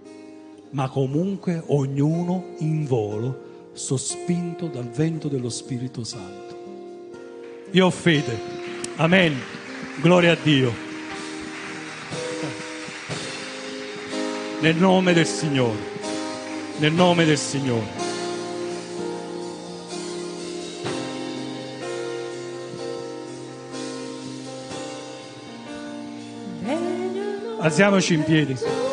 [0.70, 6.54] ma comunque ognuno in volo, sospinto dal vento dello Spirito Santo.
[7.72, 8.38] Io ho fede.
[8.96, 9.34] Amen.
[10.00, 10.72] Gloria a Dio.
[14.60, 15.94] Nel nome del Signore.
[16.78, 18.05] Nel nome del Signore.
[27.66, 28.85] Alziamoci in piedi.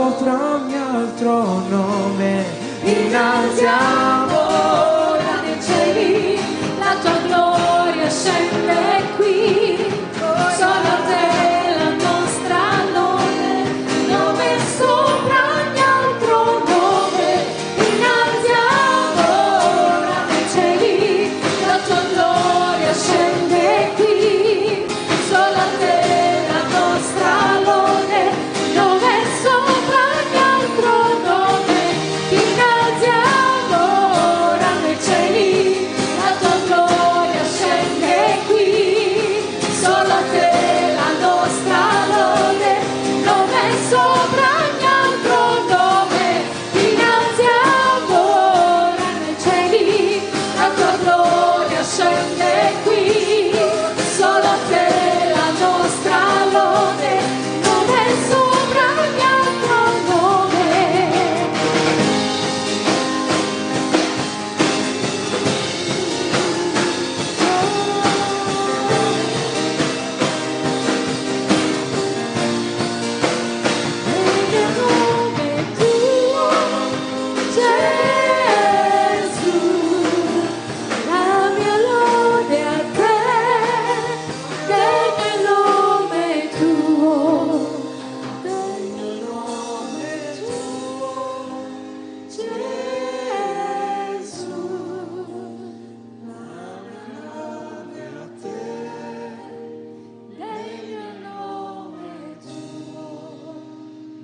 [0.00, 2.44] Sopra ogni altro nome,
[2.84, 4.40] innalziamo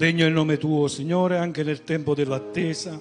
[0.06, 2.96] Degno è il nome tuo, Signore, anche nel tempo dell'attesa.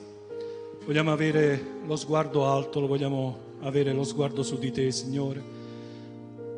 [0.87, 5.39] Vogliamo avere lo sguardo alto, lo vogliamo avere lo sguardo su di te, Signore.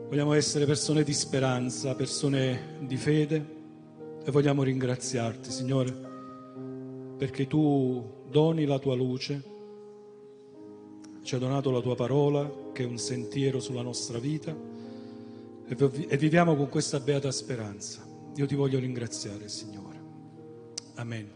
[0.07, 3.45] Vogliamo essere persone di speranza, persone di fede
[4.23, 5.93] e vogliamo ringraziarti, Signore,
[7.17, 9.43] perché tu doni la tua luce,
[11.23, 14.55] ci hai donato la tua parola, che è un sentiero sulla nostra vita
[15.67, 18.07] e vi- viviamo con questa beata speranza.
[18.35, 19.86] Io ti voglio ringraziare, Signore.
[20.97, 21.35] Amen.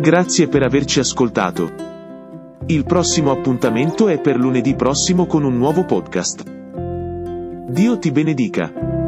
[0.00, 1.90] Grazie per averci ascoltato.
[2.66, 6.44] Il prossimo appuntamento è per lunedì prossimo con un nuovo podcast.
[7.70, 9.01] Dio ti benedica.